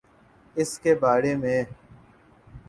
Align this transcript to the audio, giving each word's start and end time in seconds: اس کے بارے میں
اس 0.55 0.77
کے 0.79 0.95
بارے 0.95 1.35
میں 1.35 1.63